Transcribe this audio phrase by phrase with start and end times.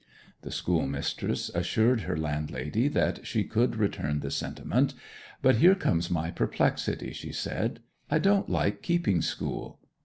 [0.41, 4.95] The schoolmistress assured her landlady that she could return the sentiment.
[5.43, 7.81] 'But here comes my perplexity,' she said.
[8.09, 9.79] 'I don't like keeping school.